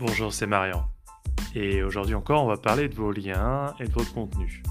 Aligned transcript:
Bonjour, 0.00 0.32
c'est 0.32 0.46
Marian. 0.46 0.88
Et 1.54 1.82
aujourd'hui 1.82 2.14
encore, 2.14 2.42
on 2.42 2.46
va 2.46 2.56
parler 2.56 2.88
de 2.88 2.94
vos 2.94 3.12
liens 3.12 3.74
et 3.80 3.84
de 3.84 3.92
votre 3.92 4.14
contenu. 4.14 4.62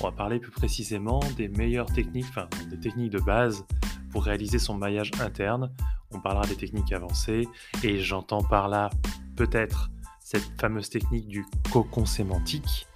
On 0.00 0.04
va 0.04 0.12
parler 0.12 0.38
plus 0.38 0.52
précisément 0.52 1.18
des 1.36 1.48
meilleures 1.48 1.92
techniques, 1.92 2.26
enfin 2.28 2.46
des 2.70 2.78
techniques 2.78 3.10
de 3.10 3.18
base 3.18 3.66
pour 4.12 4.22
réaliser 4.22 4.60
son 4.60 4.74
maillage 4.74 5.10
interne. 5.20 5.72
On 6.12 6.20
parlera 6.20 6.46
des 6.46 6.54
techniques 6.54 6.92
avancées 6.92 7.48
et 7.82 7.98
j'entends 7.98 8.44
par 8.44 8.68
là 8.68 8.90
peut-être 9.34 9.90
cette 10.20 10.48
fameuse 10.60 10.90
technique 10.90 11.26
du 11.26 11.44
cocon 11.72 12.06
sémantique. 12.06 12.86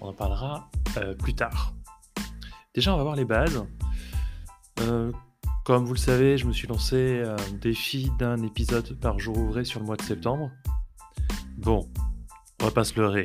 On 0.00 0.08
en 0.08 0.12
parlera 0.12 0.72
euh, 0.96 1.14
plus 1.14 1.34
tard. 1.34 1.72
Déjà, 2.74 2.92
on 2.94 2.96
va 2.96 3.04
voir 3.04 3.14
les 3.14 3.26
bases. 3.26 3.64
Euh, 4.80 5.12
comme 5.64 5.84
vous 5.84 5.94
le 5.94 6.00
savez, 6.00 6.36
je 6.36 6.48
me 6.48 6.52
suis 6.52 6.66
lancé 6.66 7.22
un 7.24 7.52
défi 7.60 8.10
d'un 8.18 8.42
épisode 8.42 8.98
par 8.98 9.20
jour 9.20 9.38
ouvré 9.38 9.64
sur 9.64 9.78
le 9.78 9.86
mois 9.86 9.96
de 9.96 10.02
septembre. 10.02 10.50
Bon, 11.62 11.88
on 12.60 12.64
va 12.64 12.70
pas 12.72 12.82
se 12.82 12.98
leurrer. 12.98 13.24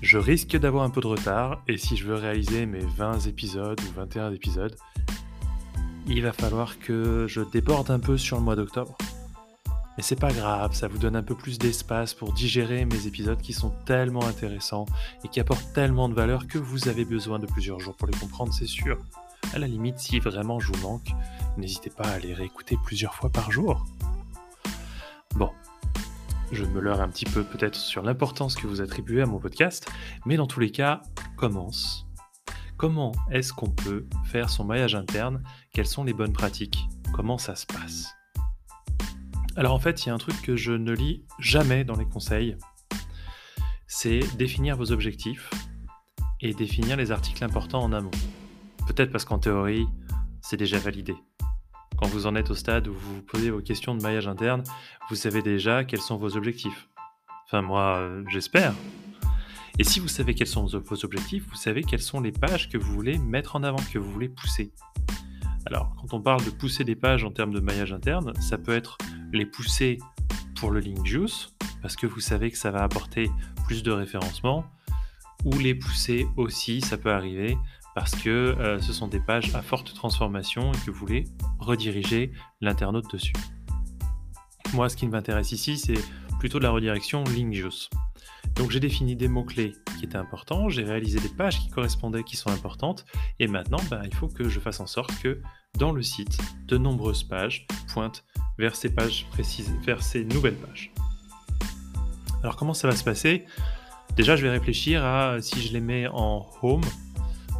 Je 0.00 0.16
risque 0.16 0.56
d'avoir 0.56 0.84
un 0.84 0.90
peu 0.90 1.00
de 1.00 1.08
retard 1.08 1.60
et 1.66 1.76
si 1.76 1.96
je 1.96 2.06
veux 2.06 2.14
réaliser 2.14 2.66
mes 2.66 2.78
20 2.78 3.26
épisodes 3.26 3.80
ou 3.80 3.92
21 3.96 4.32
épisodes, 4.32 4.76
il 6.06 6.22
va 6.22 6.32
falloir 6.32 6.78
que 6.78 7.26
je 7.26 7.40
déborde 7.40 7.90
un 7.90 7.98
peu 7.98 8.16
sur 8.16 8.36
le 8.36 8.44
mois 8.44 8.54
d'octobre. 8.54 8.96
Mais 9.96 10.04
c'est 10.04 10.20
pas 10.20 10.30
grave, 10.30 10.72
ça 10.72 10.86
vous 10.86 10.98
donne 10.98 11.16
un 11.16 11.22
peu 11.24 11.34
plus 11.34 11.58
d'espace 11.58 12.14
pour 12.14 12.32
digérer 12.32 12.84
mes 12.84 13.08
épisodes 13.08 13.40
qui 13.40 13.52
sont 13.52 13.70
tellement 13.86 14.24
intéressants 14.24 14.86
et 15.24 15.28
qui 15.28 15.40
apportent 15.40 15.72
tellement 15.74 16.08
de 16.08 16.14
valeur 16.14 16.46
que 16.46 16.58
vous 16.58 16.86
avez 16.86 17.04
besoin 17.04 17.40
de 17.40 17.46
plusieurs 17.46 17.80
jours 17.80 17.96
pour 17.96 18.06
les 18.06 18.16
comprendre, 18.16 18.52
c'est 18.52 18.68
sûr. 18.68 18.98
À 19.52 19.58
la 19.58 19.66
limite, 19.66 19.98
si 19.98 20.20
vraiment 20.20 20.60
je 20.60 20.72
vous 20.72 20.80
manque, 20.80 21.08
n'hésitez 21.56 21.90
pas 21.90 22.06
à 22.06 22.20
les 22.20 22.34
réécouter 22.34 22.78
plusieurs 22.84 23.16
fois 23.16 23.30
par 23.30 23.50
jour. 23.50 23.84
Je 26.50 26.64
me 26.64 26.80
leurre 26.80 27.02
un 27.02 27.08
petit 27.08 27.26
peu 27.26 27.44
peut-être 27.44 27.76
sur 27.76 28.02
l'importance 28.02 28.56
que 28.56 28.66
vous 28.66 28.80
attribuez 28.80 29.20
à 29.20 29.26
mon 29.26 29.38
podcast, 29.38 29.86
mais 30.24 30.36
dans 30.36 30.46
tous 30.46 30.60
les 30.60 30.70
cas, 30.70 31.02
commence. 31.36 32.06
Comment 32.78 33.12
est-ce 33.30 33.52
qu'on 33.52 33.70
peut 33.70 34.06
faire 34.24 34.48
son 34.48 34.64
maillage 34.64 34.94
interne? 34.94 35.42
Quelles 35.72 35.86
sont 35.86 36.04
les 36.04 36.14
bonnes 36.14 36.32
pratiques? 36.32 36.88
Comment 37.12 37.36
ça 37.36 37.54
se 37.54 37.66
passe? 37.66 38.14
Alors 39.56 39.74
en 39.74 39.78
fait, 39.78 40.04
il 40.04 40.08
y 40.08 40.10
a 40.10 40.14
un 40.14 40.18
truc 40.18 40.40
que 40.40 40.56
je 40.56 40.72
ne 40.72 40.92
lis 40.92 41.24
jamais 41.38 41.84
dans 41.84 41.96
les 41.96 42.06
conseils, 42.06 42.56
c'est 43.86 44.20
définir 44.36 44.76
vos 44.76 44.92
objectifs 44.92 45.50
et 46.40 46.54
définir 46.54 46.96
les 46.96 47.10
articles 47.10 47.42
importants 47.42 47.82
en 47.82 47.92
amont. 47.92 48.10
Peut-être 48.86 49.10
parce 49.10 49.24
qu'en 49.24 49.38
théorie, 49.38 49.86
c'est 50.40 50.56
déjà 50.56 50.78
validé. 50.78 51.14
Quand 51.96 52.06
vous 52.06 52.26
en 52.26 52.34
êtes 52.34 52.50
au 52.50 52.54
stade 52.54 52.88
où 52.88 52.92
vous 52.92 53.16
vous 53.16 53.22
posez 53.22 53.50
vos 53.50 53.60
questions 53.60 53.94
de 53.94 54.02
maillage 54.02 54.28
interne, 54.28 54.62
vous 55.08 55.16
savez 55.16 55.42
déjà 55.42 55.84
quels 55.84 56.00
sont 56.00 56.16
vos 56.16 56.36
objectifs. 56.36 56.88
Enfin, 57.46 57.62
moi, 57.62 57.98
euh, 57.98 58.22
j'espère. 58.28 58.74
Et 59.78 59.84
si 59.84 60.00
vous 60.00 60.08
savez 60.08 60.34
quels 60.34 60.48
sont 60.48 60.66
vos 60.66 61.04
objectifs, 61.04 61.46
vous 61.48 61.56
savez 61.56 61.82
quelles 61.82 62.02
sont 62.02 62.20
les 62.20 62.32
pages 62.32 62.68
que 62.68 62.76
vous 62.76 62.92
voulez 62.92 63.16
mettre 63.18 63.56
en 63.56 63.62
avant, 63.62 63.78
que 63.92 63.98
vous 63.98 64.10
voulez 64.10 64.28
pousser. 64.28 64.72
Alors, 65.66 65.94
quand 66.00 66.14
on 66.14 66.20
parle 66.20 66.44
de 66.44 66.50
pousser 66.50 66.82
des 66.84 66.96
pages 66.96 67.24
en 67.24 67.30
termes 67.30 67.52
de 67.52 67.60
maillage 67.60 67.92
interne, 67.92 68.32
ça 68.40 68.58
peut 68.58 68.74
être 68.74 68.98
les 69.32 69.46
pousser 69.46 69.98
pour 70.56 70.70
le 70.70 70.80
link 70.80 71.06
juice, 71.06 71.54
parce 71.80 71.94
que 71.94 72.06
vous 72.06 72.20
savez 72.20 72.50
que 72.50 72.58
ça 72.58 72.70
va 72.70 72.82
apporter 72.82 73.30
plus 73.66 73.82
de 73.82 73.92
référencement, 73.92 74.64
ou 75.44 75.52
les 75.58 75.74
pousser 75.74 76.26
aussi, 76.36 76.80
ça 76.80 76.96
peut 76.96 77.12
arriver, 77.12 77.56
parce 77.98 78.14
que 78.14 78.28
euh, 78.30 78.80
ce 78.80 78.92
sont 78.92 79.08
des 79.08 79.18
pages 79.18 79.52
à 79.56 79.60
forte 79.60 79.92
transformation 79.92 80.70
et 80.70 80.76
que 80.86 80.92
vous 80.92 80.98
voulez 81.00 81.24
rediriger 81.58 82.30
l'internaute 82.60 83.10
dessus. 83.12 83.32
Moi, 84.72 84.88
ce 84.88 84.94
qui 84.96 85.08
m'intéresse 85.08 85.50
ici, 85.50 85.76
c'est 85.76 85.98
plutôt 86.38 86.60
de 86.60 86.62
la 86.62 86.70
redirection 86.70 87.24
Linkjuice. 87.24 87.90
Donc 88.54 88.70
j'ai 88.70 88.78
défini 88.78 89.16
des 89.16 89.26
mots-clés 89.26 89.72
qui 89.98 90.04
étaient 90.04 90.16
importants, 90.16 90.68
j'ai 90.68 90.84
réalisé 90.84 91.18
des 91.18 91.28
pages 91.28 91.58
qui 91.58 91.70
correspondaient, 91.70 92.22
qui 92.22 92.36
sont 92.36 92.50
importantes, 92.50 93.04
et 93.40 93.48
maintenant, 93.48 93.80
ben, 93.90 94.02
il 94.04 94.14
faut 94.14 94.28
que 94.28 94.48
je 94.48 94.60
fasse 94.60 94.78
en 94.78 94.86
sorte 94.86 95.10
que 95.20 95.42
dans 95.76 95.90
le 95.90 96.02
site, 96.02 96.38
de 96.68 96.78
nombreuses 96.78 97.24
pages 97.24 97.66
pointent 97.92 98.24
vers 98.58 98.76
ces 98.76 98.94
pages 98.94 99.26
précises, 99.32 99.74
vers 99.84 100.04
ces 100.04 100.24
nouvelles 100.24 100.54
pages. 100.54 100.92
Alors 102.44 102.54
comment 102.54 102.74
ça 102.74 102.86
va 102.86 102.94
se 102.94 103.02
passer? 103.02 103.44
Déjà, 104.14 104.36
je 104.36 104.42
vais 104.42 104.50
réfléchir 104.50 105.04
à 105.04 105.40
si 105.40 105.60
je 105.60 105.72
les 105.72 105.80
mets 105.80 106.06
en 106.06 106.46
home, 106.62 106.82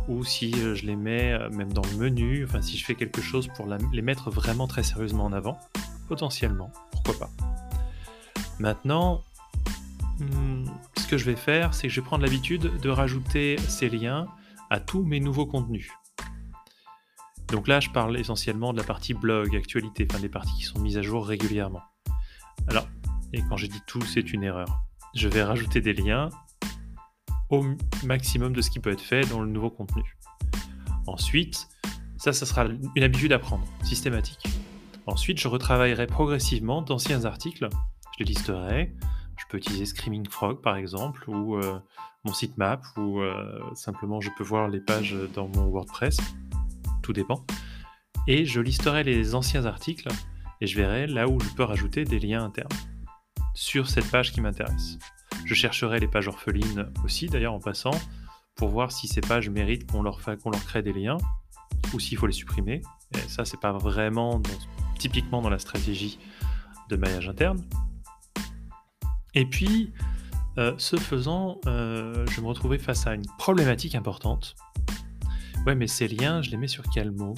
ou 0.08 0.24
si 0.24 0.52
euh, 0.56 0.74
je 0.74 0.86
les 0.86 0.96
mets 0.96 1.32
euh, 1.32 1.50
même 1.50 1.72
dans 1.72 1.82
le 1.82 1.96
menu, 1.96 2.44
enfin 2.44 2.62
si 2.62 2.76
je 2.76 2.84
fais 2.84 2.94
quelque 2.94 3.20
chose 3.20 3.48
pour 3.54 3.66
les 3.92 4.02
mettre 4.02 4.30
vraiment 4.30 4.66
très 4.66 4.82
sérieusement 4.82 5.26
en 5.26 5.32
avant, 5.32 5.58
potentiellement, 6.08 6.72
pourquoi 6.91 7.19
pas. 7.19 7.30
Maintenant, 8.58 9.22
hmm, 10.18 10.64
ce 10.97 11.06
que 11.06 11.18
je 11.18 11.24
vais 11.24 11.36
faire, 11.36 11.74
c'est 11.74 11.88
que 11.88 11.94
je 11.94 12.00
vais 12.00 12.06
prendre 12.06 12.24
l'habitude 12.24 12.80
de 12.80 12.88
rajouter 12.88 13.56
ces 13.68 13.88
liens 13.88 14.26
à 14.70 14.80
tous 14.80 15.02
mes 15.02 15.20
nouveaux 15.20 15.47
contenus. 15.47 15.91
Donc 17.48 17.68
là, 17.68 17.80
je 17.80 17.88
parle 17.91 18.18
essentiellement 18.18 18.72
de 18.72 18.78
la 18.78 18.84
partie 18.84 19.14
blog, 19.14 19.54
actualité, 19.56 20.06
enfin 20.10 20.20
des 20.20 20.28
parties 20.28 20.54
qui 20.54 20.64
sont 20.64 20.80
mises 20.80 20.98
à 20.98 21.02
jour 21.02 21.26
régulièrement. 21.26 21.82
Alors, 22.66 22.86
et 23.32 23.42
quand 23.48 23.56
je 23.56 23.66
dis 23.66 23.80
tout, 23.86 24.02
c'est 24.02 24.32
une 24.32 24.42
erreur. 24.42 24.82
Je 25.14 25.28
vais 25.28 25.42
rajouter 25.42 25.80
des 25.80 25.94
liens 25.94 26.30
au 27.50 27.64
maximum 28.04 28.53
de 28.53 28.60
ce 28.60 28.70
qui 28.70 28.81
peut 28.81 28.91
être 28.91 29.03
fait 29.03 29.28
dans 29.28 29.41
le 29.41 29.48
nouveau 29.48 29.70
contenu. 29.70 30.16
Ensuite, 31.06 31.69
ça, 32.19 32.32
sera 32.32 32.66
une 32.94 33.03
habitude 33.03 33.32
à 33.32 33.38
prendre, 33.38 33.64
systématique. 33.82 34.44
Ensuite, 35.06 35.41
je 35.41 35.48
retravaillerai 35.48 36.06
progressivement 36.06 36.82
d'anciens 36.82 37.25
articles, 37.25 37.69
je 38.19 38.25
les 38.25 38.26
listerai. 38.26 38.94
Je 39.36 39.44
peux 39.48 39.59
utiliser 39.59 39.86
Screaming 39.86 40.28
Frog 40.28 40.60
par 40.60 40.76
exemple, 40.76 41.31
ou 41.31 41.56
euh, 41.56 41.78
mon 42.25 42.32
sitemap, 42.32 42.84
ou 42.97 43.20
euh, 43.20 43.60
simplement 43.75 44.20
je 44.20 44.30
peux 44.36 44.42
voir 44.42 44.69
les 44.69 44.80
pages 44.80 45.16
dans 45.34 45.48
mon 45.48 45.69
WordPress, 45.69 46.19
tout 47.03 47.12
dépend. 47.12 47.47
Et 48.26 48.44
je 48.44 48.60
listerai 48.60 49.04
les 49.04 49.34
anciens 49.34 49.65
articles 49.65 50.09
et 50.60 50.66
je 50.66 50.76
verrai 50.76 51.06
là 51.06 51.28
où 51.28 51.38
je 51.41 51.48
peux 51.54 51.62
rajouter 51.62 52.04
des 52.04 52.19
liens 52.19 52.44
internes 52.44 52.69
sur 53.54 53.88
cette 53.88 54.10
page 54.10 54.32
qui 54.32 54.41
m'intéresse. 54.41 54.98
Je 55.44 55.54
chercherai 55.54 56.00
les 56.00 56.09
pages 56.09 56.28
orphelines 56.28 56.93
aussi, 57.04 57.26
d'ailleurs, 57.26 57.54
en 57.54 57.60
passant, 57.60 57.93
pour 58.54 58.69
voir 58.69 58.93
si 58.93 59.09
ces 59.09 59.21
pages 59.21 59.49
méritent 59.49 59.91
qu'on 59.91 60.03
leur, 60.03 60.21
crée 60.66 60.82
des 60.82 60.93
liens 60.93 61.19
ou 61.94 62.00
s'il 62.00 62.19
faut 62.19 62.26
les 62.26 62.32
supprimer. 62.32 62.82
Et 63.15 63.28
ça, 63.28 63.44
c'est 63.44 63.60
pas 63.60 63.72
vraiment 63.72 64.43
typiquement 64.98 65.41
dans 65.41 65.50
la 65.50 65.59
stratégie 65.59 66.19
de 66.88 66.97
maillage 66.97 67.28
interne. 67.28 67.65
Et 69.34 69.47
puis, 69.47 69.93
euh, 70.59 70.75
ce 70.77 70.97
faisant, 70.97 71.60
euh, 71.66 72.27
je 72.32 72.41
me 72.41 72.47
retrouvais 72.47 72.78
face 72.78 73.06
à 73.06 73.15
une 73.15 73.27
problématique 73.38 73.94
importante. 73.94 74.56
Ouais, 75.66 75.75
mais 75.75 75.87
ces 75.87 76.09
liens, 76.09 76.43
je 76.43 76.50
les 76.50 76.56
mets 76.56 76.69
sur 76.69 76.84
quel 76.93 77.12
mot? 77.12 77.34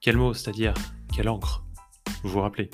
Quel 0.00 0.16
mot, 0.16 0.34
c'est-à-dire 0.34 0.74
quelle 1.14 1.28
encre? 1.28 1.64
Vous 2.22 2.30
vous 2.30 2.40
rappelez? 2.40 2.70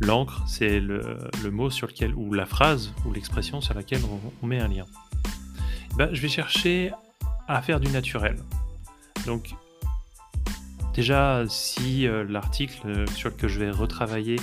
L'encre, 0.00 0.42
c'est 0.46 0.80
le, 0.80 1.28
mot 1.50 1.70
sur 1.70 1.86
lequel, 1.86 2.14
ou 2.14 2.32
la 2.32 2.46
phrase, 2.46 2.94
ou 3.04 3.12
l'expression 3.12 3.60
sur 3.60 3.74
laquelle 3.74 4.00
on, 4.42 4.46
met 4.46 4.58
un 4.58 4.68
lien. 4.68 4.86
Ben, 5.96 6.08
je 6.12 6.20
vais 6.22 6.28
chercher 6.28 6.90
à 7.48 7.60
faire 7.60 7.80
du 7.80 7.90
naturel. 7.90 8.36
Donc, 9.26 9.54
déjà, 10.94 11.44
si 11.48 12.06
euh, 12.06 12.24
l'article 12.26 13.06
sur 13.14 13.28
lequel 13.28 13.50
je 13.50 13.58
vais 13.58 13.70
retravailler 13.70 14.36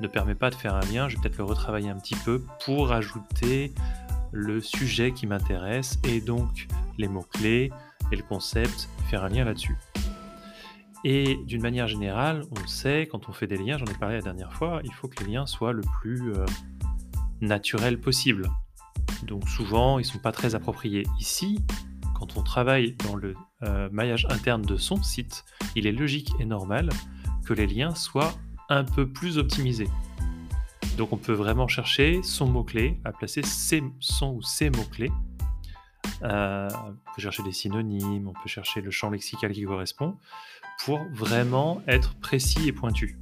ne 0.00 0.08
permet 0.08 0.34
pas 0.34 0.50
de 0.50 0.56
faire 0.56 0.74
un 0.74 0.92
lien, 0.92 1.08
je 1.08 1.16
vais 1.16 1.22
peut-être 1.22 1.38
le 1.38 1.44
retravailler 1.44 1.90
un 1.90 1.98
petit 1.98 2.16
peu 2.24 2.42
pour 2.64 2.92
ajouter 2.92 3.72
le 4.32 4.60
sujet 4.60 5.12
qui 5.12 5.28
m'intéresse 5.28 6.00
et 6.02 6.20
donc 6.20 6.66
les 6.98 7.06
mots-clés 7.06 7.70
et 8.10 8.16
le 8.16 8.22
concept, 8.22 8.88
faire 9.08 9.24
un 9.24 9.28
lien 9.28 9.44
là-dessus. 9.44 9.76
Et 11.04 11.36
d'une 11.44 11.60
manière 11.60 11.86
générale, 11.86 12.42
on 12.50 12.66
sait, 12.66 13.06
quand 13.10 13.28
on 13.28 13.32
fait 13.32 13.46
des 13.46 13.58
liens, 13.58 13.76
j'en 13.76 13.84
ai 13.84 13.94
parlé 13.94 14.16
la 14.16 14.22
dernière 14.22 14.54
fois, 14.54 14.80
il 14.84 14.92
faut 14.92 15.06
que 15.06 15.22
les 15.22 15.32
liens 15.32 15.46
soient 15.46 15.74
le 15.74 15.82
plus 16.00 16.32
euh, 16.32 16.46
naturel 17.42 18.00
possible. 18.00 18.48
Donc 19.26 19.46
souvent, 19.48 19.98
ils 19.98 20.04
sont 20.06 20.18
pas 20.18 20.32
très 20.32 20.54
appropriés. 20.54 21.06
Ici, 21.20 21.60
quand 22.14 22.38
on 22.38 22.42
travaille 22.42 22.96
dans 23.06 23.16
le 23.16 23.34
euh, 23.62 23.90
maillage 23.92 24.26
interne 24.30 24.62
de 24.62 24.76
son 24.76 25.02
site, 25.02 25.44
il 25.76 25.86
est 25.86 25.92
logique 25.92 26.32
et 26.40 26.46
normal 26.46 26.88
que 27.44 27.52
les 27.52 27.66
liens 27.66 27.94
soient 27.94 28.32
un 28.70 28.84
peu 28.84 29.06
plus 29.06 29.36
optimisés. 29.36 29.90
Donc 30.96 31.12
on 31.12 31.18
peut 31.18 31.32
vraiment 31.32 31.68
chercher 31.68 32.22
son 32.22 32.46
mot-clé, 32.46 32.98
à 33.04 33.12
placer 33.12 33.42
son 34.00 34.34
ou 34.34 34.42
ses 34.42 34.70
mots-clés. 34.70 35.12
Euh, 36.22 36.68
on 36.86 37.12
peut 37.14 37.22
chercher 37.22 37.42
des 37.42 37.52
synonymes, 37.52 38.28
on 38.28 38.32
peut 38.32 38.48
chercher 38.48 38.80
le 38.80 38.90
champ 38.90 39.10
lexical 39.10 39.52
qui 39.52 39.64
correspond 39.64 40.16
pour 40.84 41.04
vraiment 41.12 41.82
être 41.86 42.14
précis 42.16 42.68
et 42.68 42.72
pointu. 42.72 43.18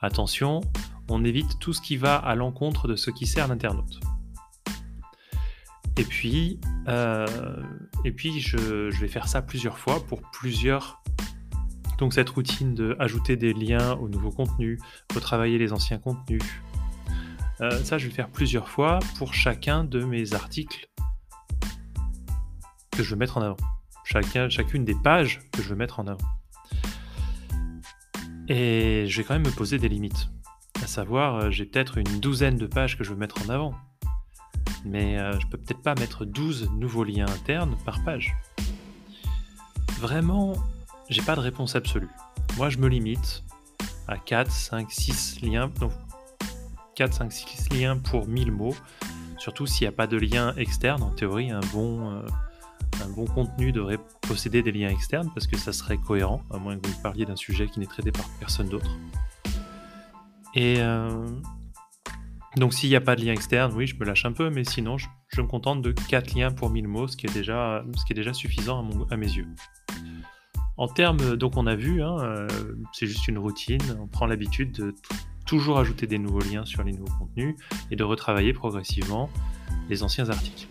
Attention, 0.00 0.60
on 1.08 1.24
évite 1.24 1.58
tout 1.58 1.72
ce 1.72 1.80
qui 1.80 1.96
va 1.96 2.16
à 2.16 2.34
l'encontre 2.34 2.88
de 2.88 2.96
ce 2.96 3.10
qui 3.10 3.26
sert 3.26 3.48
l'internaute. 3.48 4.00
Et 5.98 6.04
puis, 6.04 6.58
euh, 6.88 7.26
et 8.04 8.12
puis 8.12 8.40
je, 8.40 8.90
vais 8.98 9.08
faire 9.08 9.28
ça 9.28 9.42
plusieurs 9.42 9.78
fois 9.78 10.00
pour 10.06 10.22
plusieurs. 10.32 11.02
Donc 11.98 12.14
cette 12.14 12.30
routine 12.30 12.74
de 12.74 12.96
ajouter 12.98 13.36
des 13.36 13.52
liens 13.52 13.92
au 13.94 14.08
nouveau 14.08 14.30
contenu, 14.30 14.80
retravailler 15.14 15.58
les 15.58 15.72
anciens 15.72 15.98
contenus, 15.98 16.42
Euh, 17.60 17.84
ça, 17.84 17.96
je 17.96 18.08
vais 18.08 18.12
faire 18.12 18.28
plusieurs 18.28 18.68
fois 18.68 18.98
pour 19.18 19.34
chacun 19.34 19.84
de 19.84 20.02
mes 20.02 20.34
articles 20.34 20.88
que 22.92 23.02
je 23.02 23.10
veux 23.10 23.16
mettre 23.16 23.38
en 23.38 23.42
avant. 23.42 23.56
Chacun, 24.04 24.48
chacune 24.48 24.84
des 24.84 24.94
pages 24.94 25.40
que 25.52 25.62
je 25.62 25.68
veux 25.68 25.76
mettre 25.76 26.00
en 26.00 26.06
avant. 26.06 26.18
Et 28.48 29.06
je 29.08 29.16
vais 29.16 29.24
quand 29.24 29.34
même 29.34 29.46
me 29.46 29.50
poser 29.50 29.78
des 29.78 29.88
limites. 29.88 30.28
À 30.82 30.86
savoir, 30.86 31.36
euh, 31.36 31.50
j'ai 31.50 31.64
peut-être 31.64 31.98
une 31.98 32.20
douzaine 32.20 32.56
de 32.56 32.66
pages 32.66 32.98
que 32.98 33.04
je 33.04 33.10
veux 33.10 33.16
mettre 33.16 33.36
en 33.46 33.48
avant. 33.48 33.74
Mais 34.84 35.18
euh, 35.18 35.38
je 35.38 35.46
peux 35.46 35.58
peut-être 35.58 35.80
pas 35.80 35.94
mettre 35.94 36.24
12 36.24 36.70
nouveaux 36.72 37.04
liens 37.04 37.26
internes 37.26 37.76
par 37.84 38.02
page. 38.04 38.34
Vraiment, 40.00 40.54
j'ai 41.08 41.22
pas 41.22 41.36
de 41.36 41.40
réponse 41.40 41.76
absolue. 41.76 42.10
Moi, 42.56 42.68
je 42.68 42.78
me 42.78 42.88
limite 42.88 43.44
à 44.08 44.18
4, 44.18 44.50
5, 44.50 44.90
6 44.90 45.42
liens. 45.42 45.70
4, 46.96 47.14
5, 47.14 47.32
6 47.32 47.68
liens 47.70 47.96
pour 47.96 48.26
1000 48.26 48.50
mots. 48.50 48.74
Surtout 49.38 49.66
s'il 49.66 49.84
n'y 49.84 49.88
a 49.88 49.96
pas 49.96 50.06
de 50.06 50.16
lien 50.16 50.54
externe. 50.56 51.02
En 51.02 51.10
théorie, 51.10 51.50
un 51.50 51.60
bon, 51.72 52.10
euh, 52.10 52.22
un 53.02 53.08
bon 53.08 53.24
contenu 53.26 53.72
devrait 53.72 53.98
posséder 54.22 54.62
des 54.62 54.72
liens 54.72 54.88
externes 54.88 55.30
parce 55.34 55.46
que 55.46 55.56
ça 55.56 55.72
serait 55.72 55.98
cohérent, 55.98 56.42
à 56.50 56.58
moins 56.58 56.78
que 56.78 56.86
vous 56.86 57.02
parliez 57.02 57.24
d'un 57.24 57.36
sujet 57.36 57.66
qui 57.66 57.80
n'est 57.80 57.86
traité 57.86 58.12
par 58.12 58.28
personne 58.40 58.68
d'autre. 58.68 58.90
Et 60.54 60.76
euh, 60.78 61.26
donc 62.56 62.74
s'il 62.74 62.90
n'y 62.90 62.96
a 62.96 63.00
pas 63.00 63.16
de 63.16 63.24
lien 63.24 63.32
externe, 63.32 63.72
oui, 63.74 63.86
je 63.86 63.96
me 63.96 64.04
lâche 64.04 64.24
un 64.24 64.32
peu, 64.32 64.50
mais 64.50 64.64
sinon, 64.64 64.98
je, 64.98 65.08
me 65.40 65.46
contente 65.46 65.82
de 65.82 65.92
4 65.92 66.34
liens 66.34 66.50
pour 66.50 66.70
1000 66.70 66.88
mots, 66.88 67.08
ce 67.08 67.16
qui 67.16 67.26
est 67.26 67.34
déjà, 67.34 67.84
suffisant 68.32 68.86
à, 69.10 69.16
mes 69.16 69.30
yeux. 69.30 69.46
En 70.76 70.88
termes, 70.88 71.36
donc 71.36 71.56
on 71.56 71.66
a 71.66 71.74
vu, 71.74 72.02
hein, 72.02 72.16
euh, 72.20 72.48
c'est 72.92 73.06
juste 73.06 73.28
une 73.28 73.38
routine, 73.38 73.82
on 74.00 74.06
prend 74.06 74.26
l'habitude 74.26 74.72
de 74.72 74.94
toujours 75.46 75.78
ajouter 75.78 76.06
des 76.06 76.18
nouveaux 76.18 76.40
liens 76.40 76.64
sur 76.64 76.82
les 76.82 76.92
nouveaux 76.92 77.12
contenus 77.18 77.56
et 77.90 77.96
de 77.96 78.04
retravailler 78.04 78.52
progressivement 78.52 79.28
les 79.88 80.02
anciens 80.02 80.28
articles. 80.30 80.66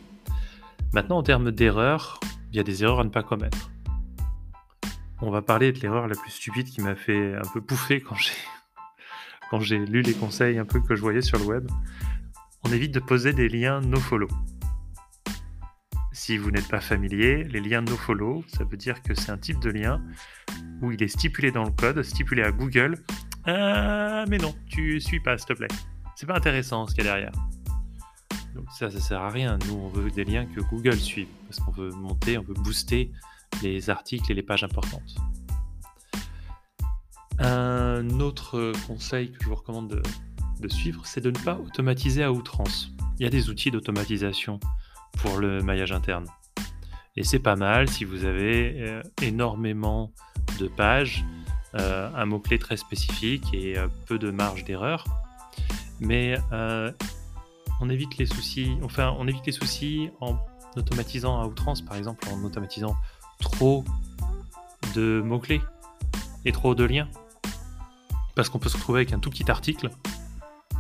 Maintenant, 0.94 1.20
en 1.20 1.24
termes 1.24 1.52
d'erreurs, 1.52 2.20
il 2.52 2.58
y 2.58 2.60
a 2.60 2.64
des 2.64 2.84
erreurs 2.84 3.00
à 3.00 3.04
ne 3.06 3.10
pas 3.10 3.24
commettre. 3.24 3.72
On 5.22 5.32
va 5.32 5.42
parler 5.42 5.72
de 5.72 5.80
l'erreur 5.80 6.08
la 6.08 6.16
plus 6.16 6.32
stupide 6.32 6.68
qui 6.68 6.82
m'a 6.82 6.96
fait 6.96 7.36
un 7.36 7.48
peu 7.54 7.62
pouffer 7.62 8.02
quand 8.02 8.16
j'ai 8.16 8.34
quand 9.50 9.60
j'ai 9.60 9.86
lu 9.86 10.02
les 10.02 10.14
conseils 10.14 10.58
un 10.58 10.66
peu 10.66 10.82
que 10.82 10.96
je 10.96 11.02
voyais 11.02 11.22
sur 11.22 11.38
le 11.38 11.46
web. 11.46 11.70
On 12.64 12.72
évite 12.72 12.94
de 12.94 13.00
poser 13.00 13.32
des 13.32 13.48
liens 13.48 13.80
nofollow. 13.82 14.28
Si 16.12 16.38
vous 16.38 16.52
n'êtes 16.52 16.68
pas 16.68 16.82
familier, 16.82 17.44
les 17.46 17.62
liens 17.62 17.82
nofollow, 17.82 18.44
ça 18.48 18.66
veut 18.66 18.78
dire 18.78 19.02
que 19.02 19.14
c'est 19.14 19.32
un 19.32 19.38
type 19.38 19.60
de 19.60 19.70
lien 19.70 20.02
où 20.82 20.92
il 20.92 21.02
est 21.02 21.08
stipulé 21.08 21.52
dans 21.52 21.64
le 21.64 21.72
code, 21.72 22.02
stipulé 22.04 22.44
à 22.44 22.52
Google. 22.52 22.96
Ah, 23.46 24.26
mais 24.28 24.38
non, 24.38 24.54
tu 24.68 25.00
suis 25.00 25.20
pas, 25.20 25.38
s'il 25.38 25.48
te 25.48 25.54
plaît. 25.54 25.68
C'est 26.16 26.26
pas 26.26 26.36
intéressant 26.36 26.86
ce 26.86 26.94
qu'il 26.94 27.06
y 27.06 27.08
a 27.08 27.12
derrière. 27.12 27.32
Donc 28.56 28.66
ça, 28.78 28.90
ça 28.90 29.00
sert 29.00 29.22
à 29.22 29.30
rien. 29.30 29.58
Nous, 29.68 29.76
on 29.76 29.88
veut 29.88 30.10
des 30.12 30.24
liens 30.24 30.46
que 30.46 30.62
Google 30.62 30.98
suive, 30.98 31.28
parce 31.48 31.60
qu'on 31.60 31.72
veut 31.72 31.92
monter, 31.92 32.38
on 32.38 32.44
veut 32.44 32.54
booster 32.54 33.12
les 33.62 33.90
articles 33.90 34.32
et 34.32 34.36
les 34.36 34.44
pages 34.44 34.64
importantes. 34.64 35.16
Un 37.40 38.20
autre 38.20 38.72
conseil 38.88 39.32
que 39.32 39.44
je 39.44 39.50
vous 39.50 39.56
recommande 39.56 40.02
de, 40.60 40.68
suivre, 40.68 41.02
c'est 41.06 41.22
de 41.22 41.32
ne 41.32 41.40
pas 41.40 41.56
automatiser 41.56 42.24
à 42.24 42.32
outrance. 42.32 42.92
Il 43.18 43.24
y 43.24 43.26
a 43.26 43.30
des 43.30 43.50
outils 43.50 43.72
d'automatisation 43.72 44.60
pour 45.18 45.38
le 45.38 45.62
maillage 45.62 45.92
interne. 45.92 46.26
Et 47.18 47.24
c'est 47.24 47.40
pas 47.40 47.56
mal 47.56 47.90
si 47.90 48.06
vous 48.06 48.26
avez 48.26 48.76
euh, 48.80 49.02
énormément 49.22 50.14
de 50.60 50.68
pages, 50.68 51.26
euh, 51.76 52.10
un 52.16 52.26
mot-clé 52.26 52.60
très 52.60 52.78
spécifique 52.78 53.54
et 53.54 53.78
euh, 53.78 53.88
peu 54.06 54.20
de 54.20 54.30
marge 54.30 54.64
d'erreur. 54.64 55.06
Mais 56.00 56.38
on 57.82 57.90
évite 57.90 58.18
les 58.18 58.26
soucis, 58.26 58.78
en 60.22 60.38
automatisant 60.76 61.42
à 61.42 61.48
outrance, 61.48 61.82
par 61.82 61.98
exemple, 61.98 62.28
en 62.30 62.44
automatisant 62.44 62.96
trop 63.40 63.84
de 64.96 65.22
mots-clés 65.26 65.62
et 66.46 66.52
trop 66.52 66.76
de 66.76 66.84
liens. 66.84 67.10
Parce 68.36 68.50
qu'on 68.50 68.60
peut 68.60 68.70
se 68.70 68.78
retrouver 68.78 69.00
avec 69.00 69.14
un 69.14 69.20
tout 69.20 69.30
petit 69.30 69.50
article, 69.50 69.90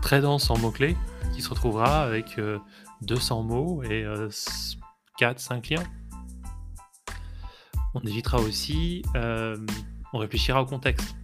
très 0.01 0.21
dense 0.21 0.49
en 0.49 0.57
mots-clés, 0.57 0.95
qui 1.33 1.41
se 1.41 1.49
retrouvera 1.49 2.03
avec 2.03 2.39
200 3.01 3.39
euh, 3.39 3.43
mots 3.43 3.83
et 3.83 4.05
4-5 5.19 5.53
euh, 5.73 5.75
liens. 5.75 5.83
On 7.93 8.01
évitera 8.01 8.39
aussi, 8.39 9.03
euh, 9.15 9.57
on 10.13 10.19
réfléchira 10.19 10.61
au 10.61 10.65
contexte. 10.65 11.15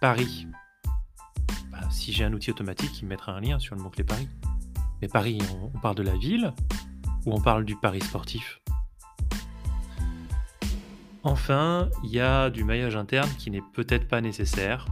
Paris. 0.00 0.46
Bah, 1.70 1.78
si 1.90 2.12
j'ai 2.12 2.24
un 2.24 2.32
outil 2.32 2.50
automatique, 2.50 3.00
il 3.00 3.06
mettra 3.06 3.32
un 3.32 3.40
lien 3.40 3.58
sur 3.58 3.76
le 3.76 3.82
mot-clé 3.82 4.04
Paris. 4.04 4.28
Mais 5.02 5.08
Paris, 5.08 5.38
on, 5.74 5.78
parle 5.78 5.94
de 5.96 6.02
la 6.02 6.16
ville 6.16 6.52
ou 7.26 7.32
on 7.32 7.40
parle 7.40 7.64
du 7.64 7.76
Paris 7.76 8.00
sportif? 8.00 8.60
Enfin, 11.22 11.88
il 12.04 12.10
y 12.10 12.20
a 12.20 12.50
du 12.50 12.64
maillage 12.64 12.96
interne 12.96 13.28
qui 13.38 13.50
n'est 13.50 13.62
peut-être 13.74 14.08
pas 14.08 14.20
nécessaire. 14.20 14.86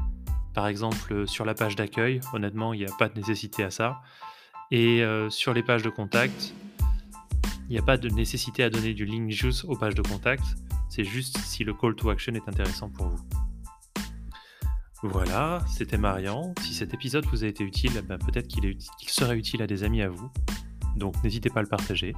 Par 0.54 0.66
exemple, 0.66 1.26
sur 1.26 1.44
la 1.44 1.54
page 1.54 1.76
d'accueil, 1.76 2.20
honnêtement, 2.32 2.74
il 2.74 2.80
n'y 2.80 2.86
a 2.86 2.94
pas 2.98 3.08
de 3.08 3.18
nécessité 3.18 3.64
à 3.64 3.70
ça. 3.70 4.00
Et 4.70 5.02
euh, 5.02 5.30
sur 5.30 5.54
les 5.54 5.62
pages 5.62 5.82
de 5.82 5.90
contact, 5.90 6.52
il 7.68 7.72
n'y 7.72 7.78
a 7.78 7.82
pas 7.82 7.96
de 7.96 8.08
nécessité 8.08 8.62
à 8.62 8.70
donner 8.70 8.94
du 8.94 9.04
link 9.04 9.30
juice 9.30 9.64
aux 9.64 9.76
pages 9.76 9.94
de 9.94 10.02
contact. 10.02 10.44
C'est 10.90 11.04
juste 11.04 11.38
si 11.38 11.64
le 11.64 11.74
call 11.74 11.94
to 11.94 12.10
action 12.10 12.34
est 12.34 12.48
intéressant 12.48 12.90
pour 12.90 13.08
vous. 13.08 13.37
Voilà, 15.02 15.64
c'était 15.68 15.96
Marian. 15.96 16.52
Si 16.60 16.74
cet 16.74 16.92
épisode 16.92 17.24
vous 17.26 17.44
a 17.44 17.46
été 17.46 17.62
utile, 17.62 18.02
ben, 18.02 18.18
peut-être 18.18 18.48
qu'il 18.48 18.76
serait 19.06 19.36
utile 19.36 19.62
à 19.62 19.68
des 19.68 19.84
amis 19.84 20.02
à 20.02 20.08
vous. 20.08 20.28
Donc 20.96 21.22
n'hésitez 21.22 21.50
pas 21.50 21.60
à 21.60 21.62
le 21.62 21.68
partager. 21.68 22.16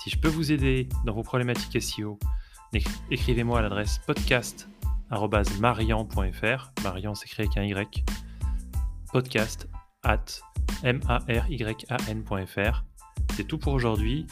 Si 0.00 0.10
je 0.10 0.18
peux 0.18 0.28
vous 0.28 0.52
aider 0.52 0.88
dans 1.04 1.12
vos 1.12 1.24
problématiques 1.24 1.82
SEO, 1.82 2.20
écrivez-moi 3.10 3.58
à 3.58 3.62
l'adresse 3.62 3.98
podcast.marian.fr. 4.06 6.70
Marian 6.84 7.16
s'écrit 7.16 7.42
avec 7.42 7.56
un 7.56 7.64
Y. 7.64 8.04
Podcast 9.12 9.68
at 10.04 10.24
M-A-R-Y-A-N.fr. 10.84 12.84
C'est 13.34 13.44
tout 13.44 13.58
pour 13.58 13.72
aujourd'hui. 13.72 14.28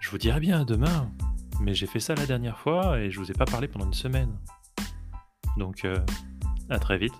Je 0.00 0.10
vous 0.10 0.18
dirai 0.18 0.38
bien 0.38 0.60
à 0.60 0.64
demain. 0.64 1.10
Mais 1.60 1.74
j'ai 1.74 1.86
fait 1.86 2.00
ça 2.00 2.14
la 2.14 2.26
dernière 2.26 2.58
fois 2.58 3.00
et 3.00 3.10
je 3.10 3.18
vous 3.18 3.30
ai 3.30 3.34
pas 3.34 3.46
parlé 3.46 3.66
pendant 3.66 3.86
une 3.86 3.94
semaine. 3.94 4.38
Donc, 5.56 5.84
euh, 5.84 5.96
à 6.70 6.78
très 6.78 6.96
vite. 6.98 7.12